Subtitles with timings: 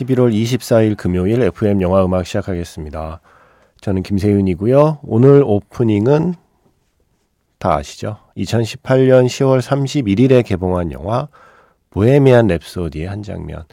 [0.00, 3.20] 11월 24일 금요일 FM 영화 음악 시작하겠습니다.
[3.80, 5.00] 저는 김세윤이고요.
[5.02, 6.34] 오늘 오프닝은
[7.58, 8.16] 다 아시죠?
[8.36, 11.28] 2018년 10월 31일에 개봉한 영화
[11.90, 13.64] 보헤미안 랩소디의 한 장면.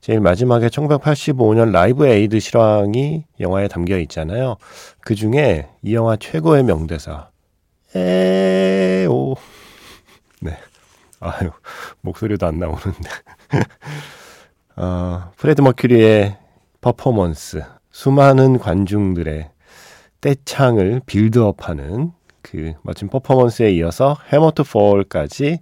[0.00, 4.56] 제일 마지막에 1985년 라이브 에이드 실황이 영화에 담겨 있잖아요.
[5.00, 7.28] 그 중에 이 영화 최고의 명대사.
[7.94, 9.34] 에오.
[10.40, 10.56] 네.
[11.20, 11.50] 아유,
[12.02, 13.10] 목소리도 안 나오는데.
[14.78, 16.36] 어, 프레디 머큐리의
[16.82, 17.62] 퍼포먼스.
[17.90, 19.48] 수많은 관중들의
[20.20, 22.12] 떼창을 build-up하는
[22.42, 25.60] 그 멋진 퍼포먼스에 이어서 Hammer to Fall까지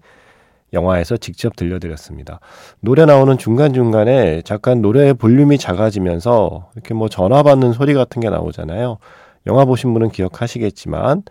[0.72, 2.40] 영화에서 직접 들려드렸습니다.
[2.80, 8.98] 노래 나오는 중간중간에 잠깐 노래의 볼륨이 작아지면서 이렇게 뭐 전화 받는 소리 같은 게 나오잖아요.
[9.46, 11.22] 영화 보신 분은 기억하시겠지만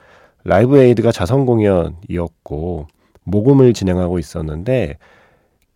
[0.45, 2.88] 라이브 에이드가 자선 공연이었고
[3.26, 4.98] 모금을 진행하고 있었는데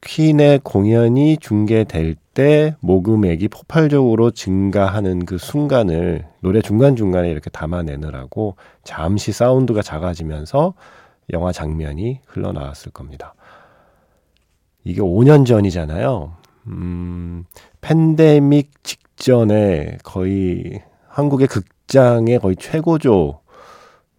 [0.02, 9.82] 퀸의 공연이 중계될 때 모금액이 폭발적으로 증가하는 그 순간을 노래 중간중간에 이렇게 담아내느라고 잠시 사운드가
[9.82, 10.74] 작아지면서
[11.34, 13.34] 영화 장면이 흘러나왔을 겁니다.
[14.84, 16.34] 이게 5년 전이잖아요.
[16.68, 17.46] 음,
[17.82, 23.40] 팬데믹 직전에 거의 한국의 극장의 거의 최고조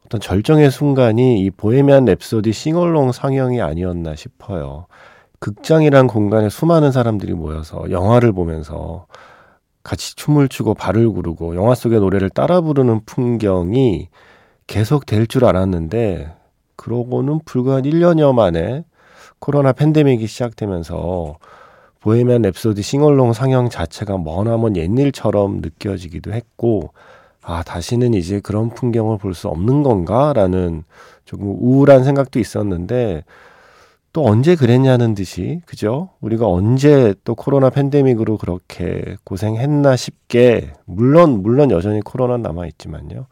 [0.04, 4.86] 어떤 절정의 순간이 이 보헤미안 랩소디 싱얼롱 상영이 아니었나 싶어요.
[5.40, 9.06] 극장이란 공간에 수많은 사람들이 모여서 영화를 보면서
[9.84, 14.08] 같이 춤을 추고 발을 구르고 영화 속의 노래를 따라 부르는 풍경이
[14.66, 16.34] 계속 될 줄 알았는데
[16.76, 18.84] 그러고는 불과 한 1년여 만에
[19.38, 21.36] 코로나 팬데믹이 시작되면서
[22.00, 26.92] 보헤미안 랩소디 싱얼롱 상영 자체가 머나먼 옛일처럼 느껴지기도 했고
[27.42, 30.84] 아 다시는 이제 그런 풍경을 볼 수 없는 건가라는
[31.24, 33.24] 조금 우울한 생각도 있었는데
[34.18, 36.08] 또 언제 그랬냐는 듯이 그죠?
[36.20, 43.28] 우리가 언제 또 코로나 팬데믹으로 그렇게 고생했나 싶게 물론 물론 여전히 코로나 남아 있지만요.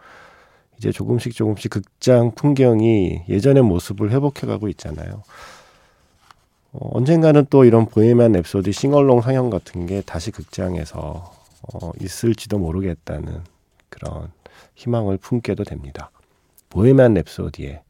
[0.78, 5.24] 이제 조금씩 조금씩 극장 풍경이 예전의 모습을 회복해 가고 있잖아요.
[6.70, 11.32] 어, 언젠가는 또 이런 보헤미안 랩소디 싱얼롱 상영 같은 게 다시 극장에서
[11.74, 13.40] 어, 있을지도 모르겠다는
[13.88, 14.30] 그런
[14.76, 16.12] 희망을 품게도 됩니다.
[16.70, 17.80] 보헤미안 랩소디의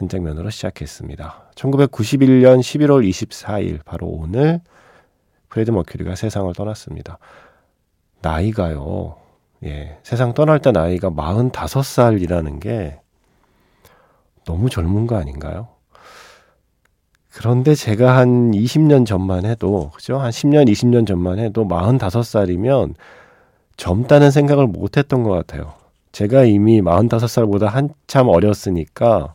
[0.00, 1.50] 한 장면으로 시작했습니다.
[1.54, 4.60] 1991년 11월 24일 바로 오늘
[5.50, 7.18] 프레디 머큐리가 세상을 떠났습니다.
[8.22, 9.16] 나이가요.
[9.64, 9.98] 예.
[10.02, 12.98] 세상 떠날 때 나이가 45살이라는 게
[14.46, 15.68] 너무 젊은 거 아닌가요?
[17.30, 20.18] 그런데 제가 한 20년 전만 해도, 그죠?
[20.18, 22.94] 한 10년, 20년 전만 해도 45살이면
[23.76, 25.74] 젊다는 생각을 못 했던 것 같아요.
[26.12, 29.34] 제가 이미 45살보다 한참 어렸으니까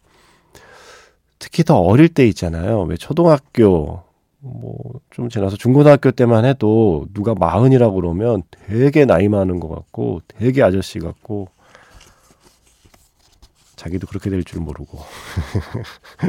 [1.45, 2.81] 특히 더 어릴 때 있잖아요.
[2.83, 4.01] 왜 초등학교
[4.39, 4.75] 뭐
[5.11, 10.99] 좀 지나서 중고등학교 때만 해도 누가 마흔이라고 그러면 되게 나이 많은 것 같고 되게 아저씨
[10.99, 11.47] 같고
[13.77, 14.99] 자기도 그렇게 될 줄 모르고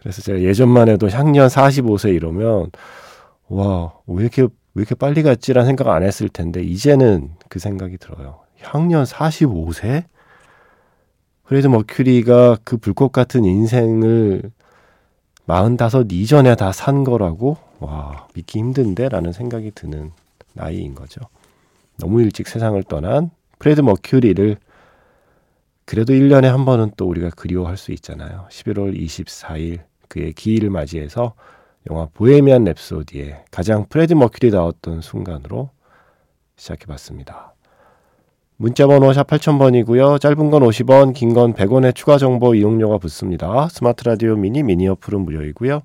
[0.00, 2.70] 그래서 제가 예전만 해도 향년 45세 이러면
[3.48, 8.40] 와 왜 이렇게 왜 이렇게 빨리 갔지라는 생각 안 했을 텐데 이제는 그 생각이 들어요.
[8.60, 10.04] 향년 45세?
[11.44, 14.50] 프레드 머큐리가 그 불꽃 같은 인생을
[15.46, 17.58] 45 이전에 다 산 거라고?
[17.80, 19.08] 와, 믿기 힘든데?
[19.10, 20.12] 라는 생각이 드는
[20.54, 21.20] 나이인 거죠.
[21.98, 24.56] 너무 일찍 세상을 떠난 프레디 머큐리를
[25.84, 28.46] 그래도 1년에 한 번은 또 우리가 그리워할 수 있잖아요.
[28.50, 31.34] 11월 24일 그의 기일을 맞이해서
[31.90, 35.70] 영화 보헤미안 랩소디에 가장 프레디 머큐리다웠던 순간으로
[36.56, 37.53] 시작해 봤습니다.
[38.56, 40.20] 문자번호 샵 8000번이고요.
[40.20, 43.68] 짧은 건 50원, 긴 건 100원의 추가 정보 이용료가 붙습니다.
[43.68, 45.82] 스마트 라디오 미니 미니 어플은 무료이고요.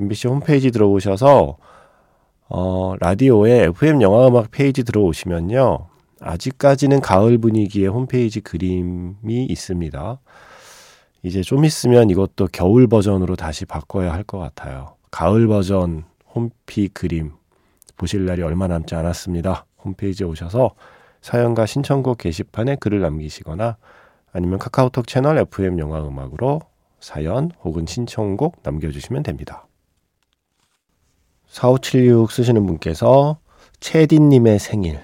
[0.00, 1.56] MBC 홈페이지 들어오셔서
[2.50, 5.86] 어, 라디오에 FM 영화 음악 페이지 들어오시면요.
[6.20, 10.18] 아직까지는 가을 분위기의 홈페이지 그림이 있습니다.
[11.22, 14.94] 이제 좀 있으면 이것도 겨울 버전으로 다시 바꿔야 할 것 같아요.
[15.10, 16.04] 가을 버전
[16.34, 17.32] 홈피 그림
[17.96, 19.66] 보실 날이 얼마 남지 않았습니다.
[19.84, 20.72] 홈페이지에 오셔서
[21.20, 23.76] 사연과 신청곡 게시판에 글을 남기시거나
[24.32, 26.60] 아니면 카카오톡 채널 FM 영화 음악으로
[27.00, 29.66] 사연 혹은 신청곡 남겨주시면 됩니다.
[31.46, 33.38] 4576 쓰시는 분께서
[33.80, 34.98] 채디님의 생일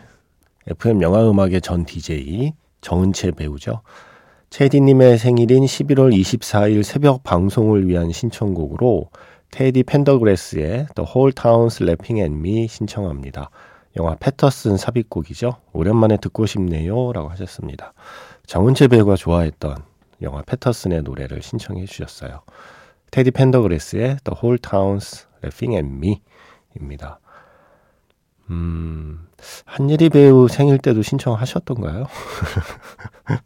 [0.66, 3.82] FM 영화 음악의 전 DJ 정은채 배우죠.
[4.50, 9.11] 채디님의 생일인 11월 24일 새벽 방송을 위한 신청곡으로
[9.50, 13.50] 테디 펜더그레스의 The Whole Town's Laughing at Me 신청합니다.
[13.96, 15.56] 영화 패터슨 삽입곡이죠.
[15.73, 17.12] 오랜만에 듣고 싶네요.
[17.12, 17.94] 라고 하셨습니다.
[18.46, 19.76] 정은채 배우가 좋아했던
[20.23, 22.43] 영화 패터슨의 노래를 신청해 주셨어요.
[23.11, 26.20] 테디 펜더그레스의 The Whole Town's Laughing at Me
[26.76, 27.20] 입니다.
[28.50, 29.26] 음,
[29.64, 32.06] 한예리 배우 생일 때도 신청하셨던가요?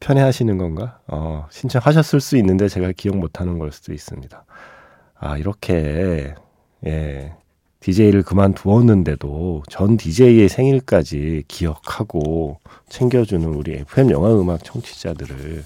[0.00, 1.00] 편애하시는 건가?
[1.06, 4.44] 어, 신청하셨을 수 있는데 제가 기억 못하는 걸 수도 있습니다.
[5.14, 6.34] 아, 이렇게,
[6.86, 7.34] 예,
[7.84, 12.58] DJ를 그만두었는데도 전 DJ의 생일까지 기억하고
[12.88, 15.64] 챙겨주는 우리 FM 영화 음악 청취자들을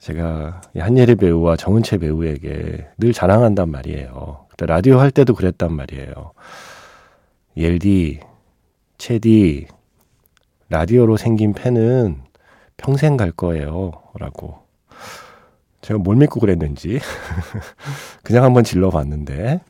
[0.00, 4.46] 제가 한예리 배우와 정은채 배우에게 늘 자랑한단 말이에요.
[4.48, 6.32] 그때 라디오 할 때도 그랬단 말이에요.
[7.56, 8.18] 옐디,
[8.98, 9.68] 채디,
[10.70, 12.20] 라디오로 생긴 팬은
[12.76, 13.92] 평생 갈 거예요.
[14.18, 14.58] 라고.
[15.82, 16.98] 제가 뭘 믿고 그랬는지.
[18.24, 19.60] 그냥 한번 질러봤는데,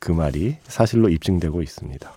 [0.00, 2.12] 그 말이 사실로 입증되고 있습니다.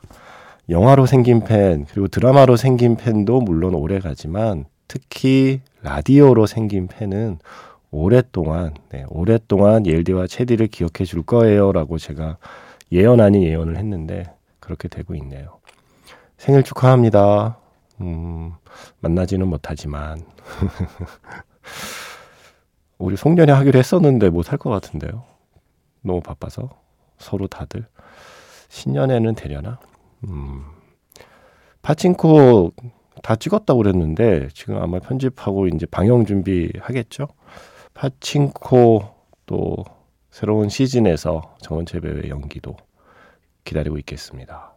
[0.69, 7.39] 영화로 생긴 팬, 그리고 드라마로 생긴 팬도 물론 오래 가지만, 특히 라디오로 생긴 팬은
[7.91, 11.71] 오랫동안, 네, 오랫동안 옐디와 체디를 기억해 줄 거예요.
[11.71, 12.37] 라고 제가
[12.91, 14.25] 예언 아닌 예언을 했는데,
[14.59, 15.59] 그렇게 되고 있네요.
[16.37, 17.57] 생일 축하합니다.
[18.01, 18.53] 음,
[18.99, 20.21] 만나지는 못하지만.
[22.97, 25.23] 우리 송년회 하기로 했었는데 못 할 것 같은데요.
[26.01, 26.69] 너무 바빠서.
[27.17, 27.85] 서로 다들.
[28.69, 29.79] 신년에는 되려나?
[30.27, 30.63] 음.
[31.81, 32.71] 파친코
[33.23, 37.27] 다 찍었다고 그랬는데 지금 아마 편집하고 이제 방영 준비 하겠죠?
[37.93, 39.03] 파친코
[39.45, 39.77] 또
[40.29, 42.75] 새로운 시즌에서 정은채 배우의 연기도
[43.63, 44.73] 기다리고 있겠습니다.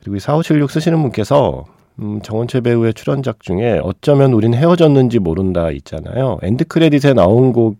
[0.00, 1.64] 그리고 4576 쓰시는 분께서
[1.98, 6.38] 음, 정은채 배우의 출연작 중에 어쩌면 우린 헤어졌는지 모른다 있잖아요.
[6.42, 7.78] end credit에 나온 곡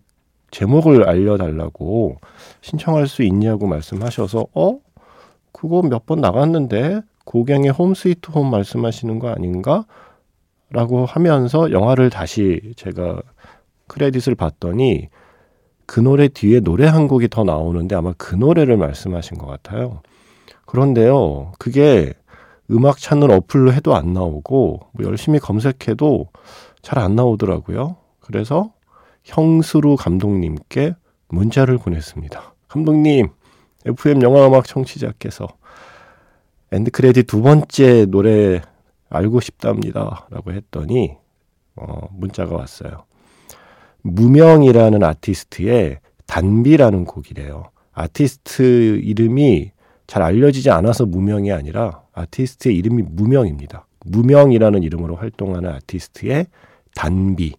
[0.51, 2.17] 제목을 알려달라고
[2.61, 4.79] 신청할 수 있냐고 말씀하셔서 어?
[5.51, 9.85] 그거 몇 번 나갔는데 고갱의 홈 스위트 홈 말씀하시는 거 아닌가?
[10.69, 13.21] 라고 하면서 영화를 다시 제가
[13.87, 15.09] 크레딧을 봤더니
[15.85, 20.01] 그 노래 뒤에 노래 한 곡이 더 나오는데 아마 그 노래를 말씀하신 것 같아요.
[20.65, 22.13] 그런데요, 그게
[22.71, 26.27] 음악 찾는 어플로 해도 안 나오고, 뭐 열심히 검색해도
[26.81, 27.95] 잘 안 나오더라고요.
[28.19, 28.71] 그래서
[29.27, 30.95] 형수루 감독님께
[31.27, 32.53] 문자를 보냈습니다.
[32.69, 33.27] 감독님,
[33.85, 35.47] FM 영화음악 청취자께서
[36.71, 38.61] end credit 두 번째 노래
[39.09, 40.27] 알고 싶답니다.
[40.29, 41.17] 라고 했더니,
[41.75, 43.03] 어, 문자가 왔어요.
[44.01, 47.71] 무명이라는 아티스트의 단비라는 곡이래요.
[47.93, 49.71] 아티스트 이름이
[50.07, 53.87] 잘 알려지지 않아서 무명이 아니라 아티스트의 이름이 무명입니다.
[54.05, 56.47] 무명이라는 이름으로 활동하는 아티스트의
[56.95, 57.55] 단비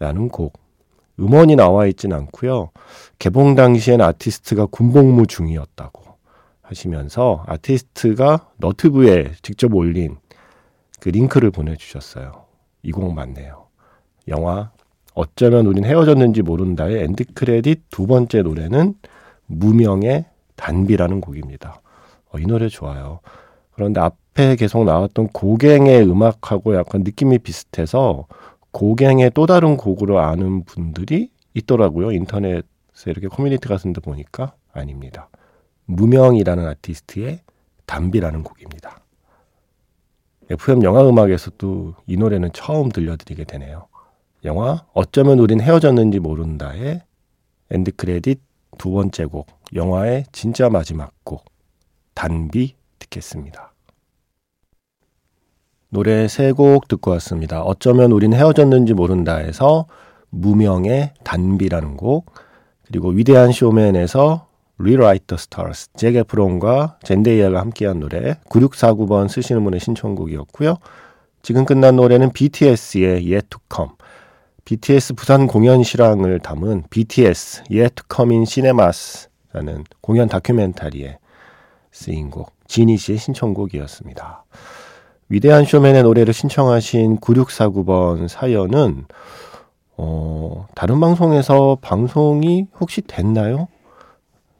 [0.00, 0.58] 라는 곡.
[1.20, 2.70] 음원이 나와 있진 않고요.
[3.18, 6.02] 개봉 당시엔 아티스트가 군복무 중이었다고
[6.62, 10.16] 하시면서 아티스트가 너트브에 직접 올린
[10.98, 12.46] 그 링크를 보내주셨어요.
[12.82, 13.66] 이 곡 맞네요.
[14.28, 14.70] 영화
[15.14, 18.94] 어쩌면 우린 헤어졌는지 모른다의 end credit 두 번째 노래는
[19.46, 20.24] 무명의
[20.56, 21.82] 단비라는 곡입니다.
[22.32, 23.20] 어, 이 노래 좋아요.
[23.72, 28.26] 그런데 앞에 계속 나왔던 고갱의 음악하고 약간 느낌이 비슷해서
[28.72, 32.12] 고갱의 또 다른 곡으로 아는 분들이 있더라고요.
[32.12, 32.62] 인터넷에
[33.06, 35.28] 이렇게 커뮤니티 같은 데 보니까 아닙니다.
[35.86, 37.40] 무명이라는 아티스트의
[37.86, 39.00] 단비라는 곡입니다.
[40.50, 43.86] FM 영화 음악에서도 이 노래는 처음 들려드리게 되네요.
[44.44, 47.02] 영화 어쩌면 우린 헤어졌는지 모른다의
[47.70, 48.40] end credit
[48.78, 51.44] 두 번째 곡, 영화의 진짜 마지막 곡,
[52.14, 53.69] 단비 듣겠습니다.
[55.90, 57.62] 노래 세 곡 듣고 왔습니다.
[57.62, 59.86] 어쩌면 우린 헤어졌는지 모른다에서
[60.30, 62.32] 무명의 단비라는 곡,
[62.86, 64.46] 그리고 위대한 쇼맨에서
[64.78, 70.76] Rewrite the Stars, 제게 프론과 젠데이아가 함께한 노래 9649번 쓰시는 분의 신청곡이었고요.
[71.42, 73.90] 지금 끝난 노래는 BTS의 Yet to Come,
[74.64, 81.18] BTS 부산 공연 실황을 담은 BTS Yet to Come in Cinemas라는 공연 다큐멘터리에
[81.90, 84.44] 쓰인 곡 지니 씨의 신청곡이었습니다.
[85.30, 89.04] 위대한 쇼맨의 노래를 신청하신 9649번 사연은
[89.96, 93.68] 어, 다른 방송에서 방송이 혹시 됐나요?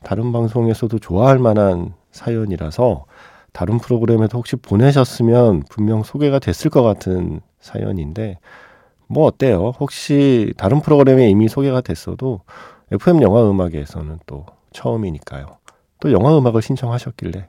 [0.04, 3.04] 다른 방송에서도 좋아할 만한 사연이라서
[3.52, 8.38] 다른 프로그램에도 혹시 보내셨으면 분명 소개가 됐을 것 같은 사연인데
[9.08, 9.72] 뭐 어때요?
[9.80, 12.42] 혹시 다른 프로그램에 이미 소개가 됐어도
[12.92, 15.46] FM 영화 음악에서는 또 처음이니까요.
[15.98, 17.48] 또 영화 음악을 신청하셨길래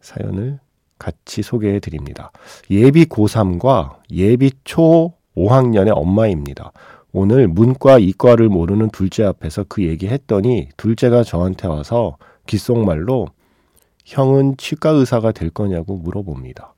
[0.00, 0.60] 사연을
[0.98, 2.30] 같이 소개해 드립니다.
[2.70, 6.72] 예비 고3과 예비 초 5학년의 엄마입니다.
[7.12, 13.28] 오늘 문과 이과를 모르는 둘째 앞에서 그 얘기 했더니 둘째가 저한테 와서 귓속말로
[14.04, 16.74] 형은 치과 의사가 될 거냐고 물어봅니다.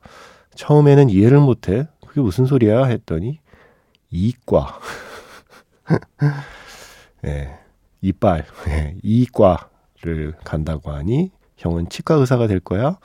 [0.54, 1.88] 처음에는 이해를 못해.
[2.06, 2.84] 그게 무슨 소리야?
[2.84, 3.40] 했더니
[4.10, 4.78] 이과.
[7.26, 7.58] 예,
[8.00, 8.44] 이빨.
[8.68, 12.98] 예, 이과를 간다고 하니 형은 치과 의사가 될 거야?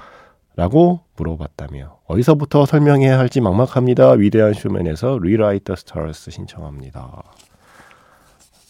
[0.55, 4.12] 라고 물어봤다며 어디서부터 설명해야 할지 막막합니다.
[4.12, 7.24] 위대한 쇼맨에서 the Stars 신청합니다.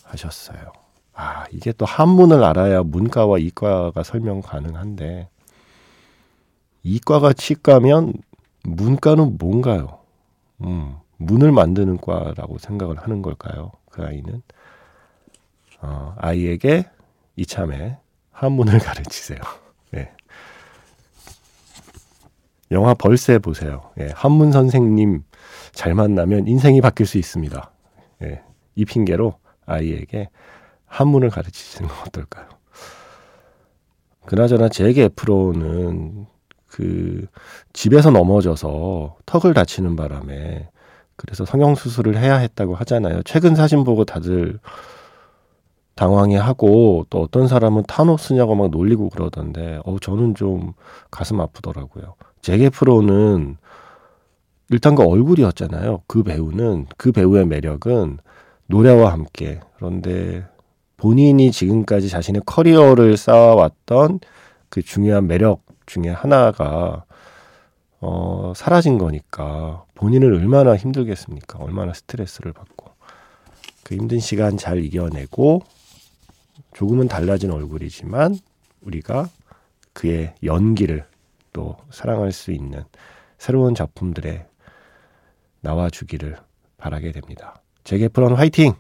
[0.03, 0.71] 하셨어요.
[1.13, 5.29] 아, 이게 또 한문을 알아야 문과와 이과가 설명 가능한데
[6.83, 8.13] 이과가 치과면
[8.63, 9.99] 문과는 뭔가요?
[10.61, 13.71] 음, 문을 만드는 과라고 생각을 하는 걸까요?
[13.89, 14.41] 그 아이는
[15.81, 16.85] 어, 아이에게
[17.35, 17.97] 이참에
[18.31, 19.39] 한문을 가르치세요.
[19.91, 20.11] 네.
[22.71, 23.91] 영화 벌새 보세요.
[23.99, 25.23] 예, 한문 선생님
[25.73, 27.71] 잘 만나면 인생이 바뀔 수 있습니다.
[28.23, 28.41] 예,
[28.75, 29.35] 이 핑계로
[29.65, 30.29] 아이에게
[30.85, 32.47] 한문을 가르치시는 건 어떨까요?
[34.25, 36.27] 그나저나 제게 프로는
[36.67, 37.25] 그
[37.73, 40.69] 집에서 넘어져서 턱을 다치는 바람에
[41.17, 43.21] 그래서 성형 수술을 해야 했다고 하잖아요.
[43.23, 44.59] 최근 사진 보고 다들
[45.95, 50.73] 당황해 하고 또 어떤 사람은 타노스냐고 막 놀리고 그러던데 어 저는 좀
[51.11, 52.15] 가슴 아프더라고요.
[52.41, 53.57] 제게 프로는
[54.69, 56.03] 일단 그 얼굴이었잖아요.
[56.07, 58.19] 그 배우는 그 배우의 매력은
[58.67, 60.45] 노래와 함께 그런데
[60.97, 64.19] 본인이 지금까지 자신의 커리어를 쌓아왔던
[64.69, 67.03] 그 중요한 매력 중에 하나가
[67.99, 71.59] 어, 사라진 거니까 본인을 얼마나 힘들겠습니까?
[71.59, 72.91] 얼마나 스트레스를 받고
[73.83, 75.61] 그 힘든 시간 잘 이겨내고
[76.73, 78.37] 조금은 달라진 얼굴이지만
[78.81, 79.29] 우리가
[79.93, 81.05] 그의 연기를
[81.53, 82.83] 또 사랑할 수 있는
[83.37, 84.45] 새로운 작품들에
[85.61, 86.37] 나와주기를
[86.77, 87.61] 바라게 됩니다.
[87.83, 88.73] 제게프런 화이팅!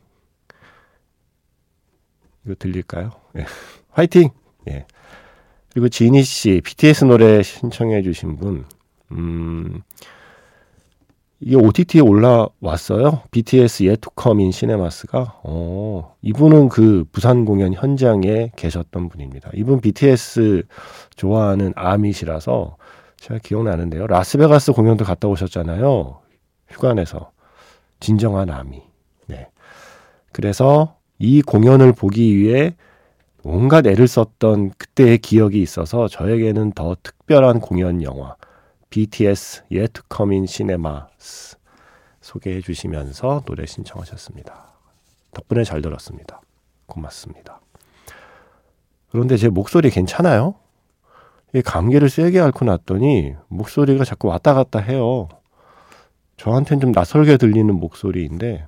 [2.45, 3.11] 이거 들릴까요?
[3.37, 3.45] 예.
[3.91, 4.29] 화이팅!
[4.69, 4.85] 예.
[5.71, 8.65] 그리고 지니 씨, BTS 노래 신청해 주신 분,
[9.11, 9.81] 음,
[11.43, 13.23] 이게 OTT에 올라왔어요.
[13.31, 15.39] BTS in Cinemas가.
[15.43, 19.49] 어, 이분은 그 부산 공연 현장에 계셨던 분입니다.
[19.55, 20.63] 이분 BTS
[21.15, 22.77] 좋아하는 아밋이라서
[23.17, 24.05] 제가 기억나는데요.
[24.05, 26.19] 라스베가스 공연도 갔다 오셨잖아요.
[26.69, 27.31] 휴가 내서.
[27.99, 28.83] 진정한 아미.
[29.25, 29.47] 네.
[30.31, 32.75] 그래서 이 공연을 보기 위해
[33.43, 38.35] 온갖 애를 썼던 그때의 기억이 있어서 저에게는 더 특별한 공연 영화.
[38.91, 39.63] BTS
[40.13, 41.57] Come in Cinemas
[42.19, 44.73] 소개해 주시면서 노래 신청하셨습니다.
[45.33, 46.41] 덕분에 잘 들었습니다.
[46.87, 47.61] 고맙습니다.
[49.09, 50.55] 그런데 제 목소리 괜찮아요?
[51.53, 55.29] 이 감기를 세게 앓고 났더니 목소리가 자꾸 왔다 갔다 해요.
[56.35, 58.67] 저한테는 좀 낯설게 들리는 목소리인데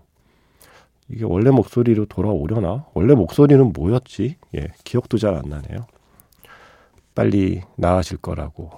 [1.09, 2.85] 이게 원래 목소리로 돌아오려나?
[2.93, 4.37] 원래 목소리는 뭐였지?
[4.55, 5.85] 예, 기억도 잘 안 나네요.
[7.13, 8.71] 빨리 나아질 거라고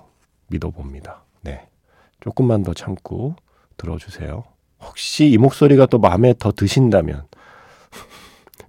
[0.47, 1.24] 믿어봅니다.
[1.45, 1.67] 네.
[2.19, 3.35] 조금만 더 참고
[3.77, 4.43] 들어주세요.
[4.81, 7.27] 혹시 이 목소리가 또 마음에 더 드신다면,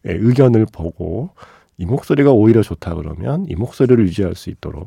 [0.02, 1.30] 네, 의견을 보고,
[1.78, 4.86] 이 목소리가 오히려 좋다 그러면 이 목소리를 유지할 수 있도록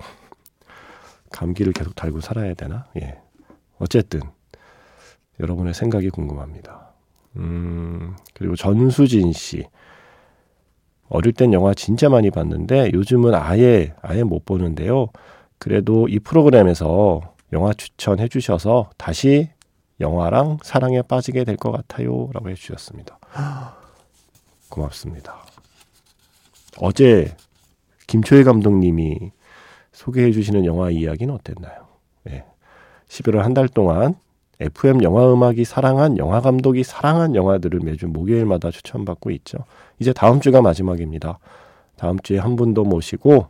[1.32, 2.88] 감기를 계속 달고 살아야 되나?
[3.02, 3.20] 예.
[3.78, 4.22] 어쨌든,
[5.40, 6.94] 여러분의 생각이 궁금합니다.
[7.38, 9.66] 음, 그리고 전수진 씨.
[11.10, 15.08] 어릴 땐 영화 진짜 많이 봤는데 요즘은 아예, 아예 못 보는데요.
[15.58, 19.50] 그래도 이 프로그램에서 영화 추천해 주셔서 다시
[20.00, 22.30] 영화랑 사랑에 빠지게 될 것 같아요.
[22.34, 23.20] 라고 해주셨습니다.
[24.70, 25.36] 고맙습니다.
[26.78, 27.36] 어제
[28.08, 29.32] 김초희 감독님이
[29.92, 31.88] 소개해 주시는 영화 이야기는 어땠나요?
[32.24, 32.46] 네.
[33.10, 34.16] 11월 한 달 동안
[34.60, 39.58] FM 영화 음악이 사랑한 영화 감독이 사랑한 영화들을 매주 목요일마다 추천받고 있죠.
[40.00, 41.40] 이제 다음 주가 마지막입니다.
[41.98, 43.48] 다음 주에 한 분 더 모시고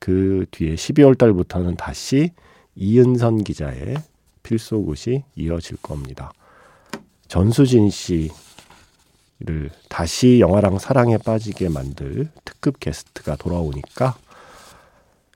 [0.00, 2.30] 그 뒤에 12월 달부터는 다시
[2.76, 3.96] 이은선 기자의
[4.42, 6.32] 필소굿이 이어질 겁니다.
[7.28, 8.30] 전수진 씨를
[9.88, 14.16] 다시 영화랑 사랑에 빠지게 만들 특급 게스트가 돌아오니까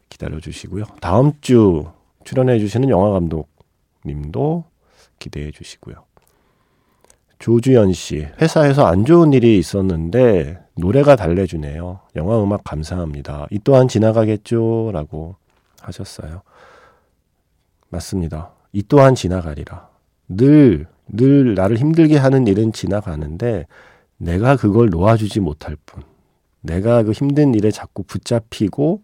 [0.09, 0.85] 기다려 주시고요.
[1.01, 1.87] 다음 주
[2.25, 4.65] 출연해 주시는 영화 감독님도
[5.19, 6.05] 기대해 주시고요.
[7.39, 12.01] 조주연 씨, 회사에서 안 좋은 일이 있었는데 노래가 달래주네요.
[12.17, 13.47] 영화 음악 감사합니다.
[13.51, 14.91] 이 또한 지나가겠죠?
[14.93, 15.37] 라고
[15.81, 16.43] 하셨어요.
[17.91, 18.53] 맞습니다.
[18.73, 19.89] 이 또한 지나가리라.
[20.29, 23.67] 늘, 늘 나를 힘들게 하는 일은 지나가는데
[24.19, 26.03] 내가 그걸 놓아주지 못할 뿐.
[26.61, 29.03] 내가 그 힘든 일에 자꾸 붙잡히고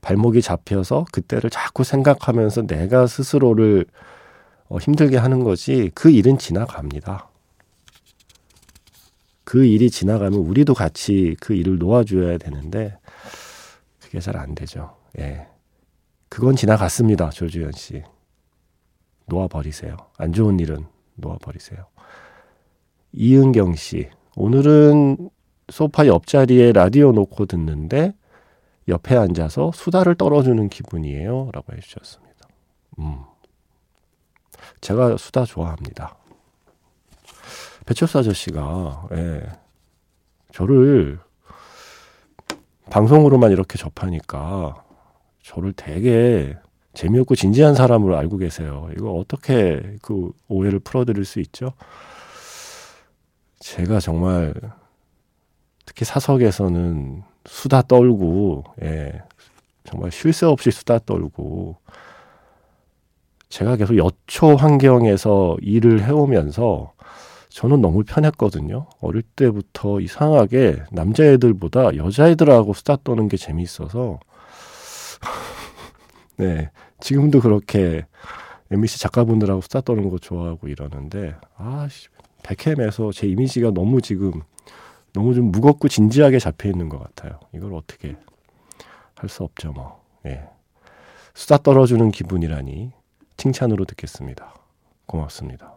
[0.00, 3.86] 발목이 잡혀서 그때를 자꾸 생각하면서 내가 스스로를
[4.68, 7.28] 어, 힘들게 하는 거지 그 일은 지나갑니다.
[9.44, 12.98] 그 일이 지나가면 우리도 같이 그 일을 놓아줘야 되는데
[14.00, 14.96] 그게 잘 안 되죠.
[15.18, 15.46] 예.
[16.30, 17.30] 그건 지나갔습니다.
[17.30, 18.02] 조주현 씨.
[19.26, 19.96] 놓아버리세요.
[20.16, 21.86] 안 좋은 일은 놓아버리세요.
[23.12, 24.08] 이은경 씨.
[24.36, 25.28] 오늘은
[25.68, 28.14] 소파 옆자리에 라디오 놓고 듣는데
[28.88, 31.50] 옆에 앉아서 수다를 떨어주는 기분이에요.
[31.52, 32.48] 라고 해주셨습니다.
[33.00, 33.22] 음.
[34.80, 36.16] 제가 수다 좋아합니다.
[37.86, 39.42] 배철수 아저씨가, 예,
[40.52, 41.18] 저를
[42.88, 44.84] 방송으로만 이렇게 접하니까
[45.50, 46.56] 저를 되게
[46.94, 48.88] 재미없고 진지한 사람으로 알고 계세요.
[48.96, 51.72] 이거 어떻게 그 오해를 풀어드릴 수 있죠?
[53.58, 54.54] 제가 정말
[55.84, 59.22] 특히 사석에서는 수다 떨고, 예,
[59.82, 61.78] 정말 쉴 새 없이 수다 떨고,
[63.48, 66.92] 제가 계속 여초 환경에서 일을 해오면서
[67.48, 68.86] 저는 너무 편했거든요.
[69.00, 74.20] 어릴 때부터 이상하게 남자애들보다 여자애들하고 수다 떠는 게 재미있어서,
[76.40, 76.70] 네,
[77.00, 78.06] 지금도 그렇게
[78.70, 81.88] MBC 작가분들하고 수다 떠는 거 좋아하고 이러는데, 아,
[82.42, 84.42] 백햄에서 제 이미지가 너무 지금
[85.12, 87.38] 너무 좀 무겁고 진지하게 잡혀 있는 것 같아요.
[87.54, 88.16] 이걸 어떻게
[89.16, 90.02] 할 수 없죠, 뭐.
[90.26, 90.42] 예.
[91.34, 92.92] 수다 떨어주는 기분이라니
[93.36, 94.54] 칭찬으로 듣겠습니다.
[95.06, 95.76] 고맙습니다.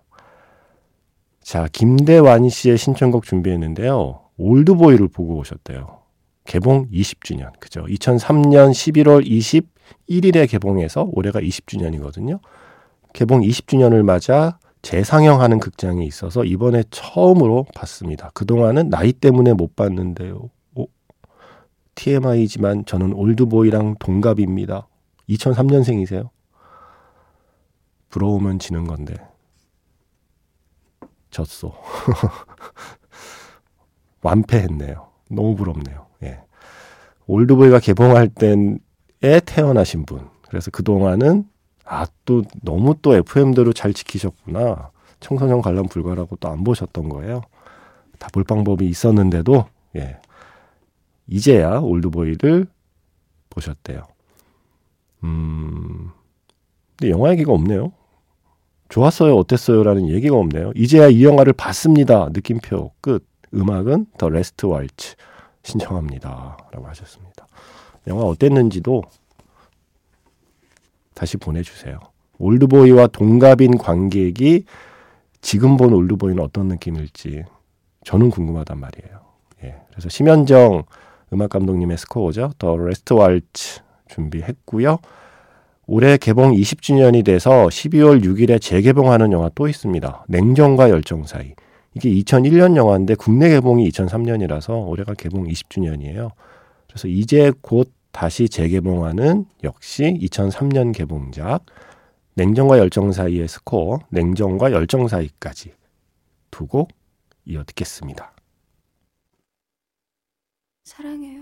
[1.41, 4.21] 자, 김대완 씨의 신청곡 준비했는데요.
[4.37, 6.02] 올드보이를 보고 오셨대요.
[6.45, 7.57] 개봉 20주년.
[7.59, 7.83] 그죠?
[7.83, 12.39] 2003년 11월 21일에 개봉해서 올해가 20주년이거든요.
[13.13, 18.31] 개봉 20주년을 맞아 재상영하는 극장이 있어서 이번에 처음으로 봤습니다.
[18.33, 20.49] 그동안은 나이 때문에 못 봤는데요.
[20.75, 20.87] 오,
[21.95, 24.87] TMI지만 저는 올드보이랑 동갑입니다.
[25.29, 26.29] 2003년생이세요?
[28.09, 29.15] 부러우면 지는 건데.
[31.31, 31.73] 졌어.
[34.21, 35.12] 완패했네요.
[35.35, 36.07] 너무 부럽네요.
[36.23, 36.39] 예.
[37.27, 40.27] 올드보이가 개봉할 때에 태어나신 분.
[40.47, 41.45] 그래서 그동안은
[41.85, 44.91] 아, 또 너무 또 FM대로 잘 지키셨구나.
[45.19, 47.41] 청소년 관람 불가라고 또 안 보셨던 거예요.
[48.19, 49.65] 다 볼 방법이 있었는데도,
[49.97, 50.17] 예.
[51.27, 52.67] 이제야 올드보이를
[53.49, 54.03] 보셨대요.
[55.23, 56.09] 음,
[56.97, 57.91] 근데 영화 얘기가 없네요.
[58.89, 59.83] 좋았어요, 어땠어요?
[59.83, 60.71] 라는 얘기가 없네요.
[60.75, 62.29] 이제야 이 영화를 봤습니다.
[62.31, 63.25] 느낌표 끝.
[63.53, 65.15] 음악은 The Last Waltz
[65.63, 66.57] 신청합니다.
[66.71, 67.47] 라고 하셨습니다.
[68.07, 69.03] 영화 어땠는지도
[71.13, 71.99] 다시 보내주세요.
[72.39, 74.65] 올드보이와 동갑인 관객이
[75.41, 77.43] 지금 본 올드보이는 어떤 느낌일지
[78.03, 79.19] 저는 궁금하단 말이에요.
[79.63, 79.75] 예.
[79.89, 80.83] 그래서 심현정
[81.31, 82.53] 음악 감독님의 스코어죠.
[82.57, 84.99] The Last Waltz 준비했고요.
[85.85, 90.25] 올해 개봉 20주년이 돼서 12월 6일에 재개봉하는 영화 또 있습니다.
[90.27, 91.53] 냉정과 열정 사이.
[91.95, 96.31] 이게 2001년 영화인데 국내 개봉이 2003년이라서 올해가 개봉 20주년이에요.
[96.87, 101.65] 그래서 이제 곧 다시 재개봉하는 역시 2003년 개봉작
[102.35, 105.73] 냉정과 열정 사이의 스코어 냉정과 열정 사이까지
[106.51, 106.89] 두 곡
[107.45, 108.33] 이어 듣겠습니다.
[110.85, 111.32] 사랑해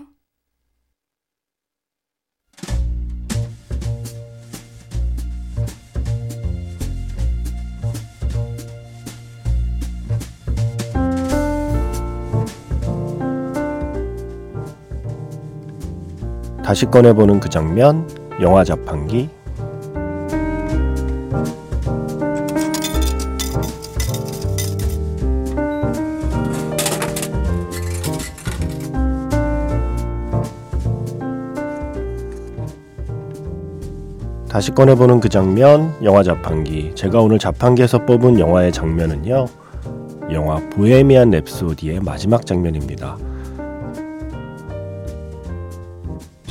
[16.72, 18.08] 다시 꺼내보는 그 장면,
[18.40, 19.28] 영화 자판기.
[34.48, 36.92] 다시 꺼내보는 그 장면, 영화 자판기.
[36.94, 39.44] 제가 오늘 자판기에서 뽑은 영화의 장면은요,
[40.32, 43.18] 영화 보헤미안 랩소디의 마지막 장면입니다.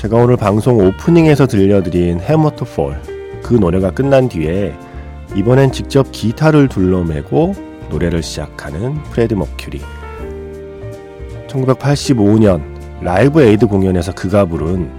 [0.02, 3.00] 제가 오늘 방송 오프닝에서 들려드린 해머터 폴
[3.44, 4.74] 그 노래가 끝난 뒤에
[5.36, 7.54] 이번엔 직접 기타를 둘러매고
[7.92, 9.80] 노래를 시작하는 프레드 머큐리
[11.48, 12.64] 1985년
[13.02, 14.90] 라이브 에이드 공연에서 그가 부른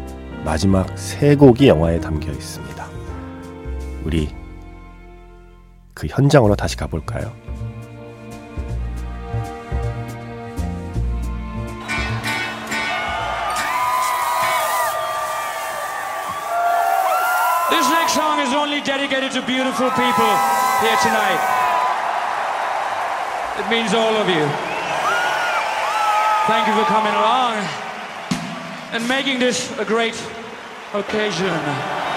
[0.45, 2.87] 마지막 세 곡이 영화에 담겨 있습니다.
[4.05, 4.29] 우리
[5.95, 7.33] 그 현장으로 다시 가볼까요?
[18.71, 20.33] Dedicated to beautiful people
[20.81, 21.43] here tonight.
[23.59, 24.47] It means all of you.
[26.47, 27.57] Thank you for coming along
[28.93, 30.15] and making this a great
[30.95, 32.12] occasion.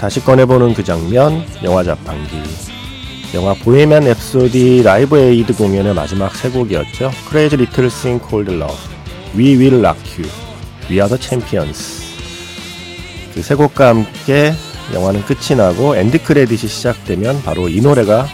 [0.00, 2.42] 다시 꺼내보는 그 장면, 영화 자판기.
[3.34, 7.12] 영화 보헤미안 랩소디 라이브 에이드 공연의 마지막 세 곡이었죠.
[7.28, 8.64] Crazy Little Thing Called
[9.36, 10.30] We Will Rock You,
[10.88, 12.00] We Are the Champions.
[13.34, 14.54] 그 세 곡과 함께
[14.94, 18.26] 영화는 끝이 나고 end credit이 시작되면 바로 이 노래가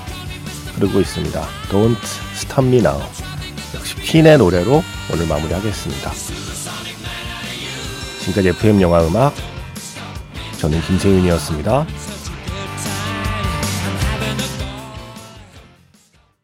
[0.76, 1.46] 흐르고 있습니다.
[1.72, 1.96] Don't
[2.36, 3.00] Stop Me Now.
[3.74, 6.12] 역시 퀸의 노래로 오늘 마무리하겠습니다.
[8.20, 9.34] 지금까지 FM 영화 음악
[10.58, 11.86] 저는 김세윤이었습니다.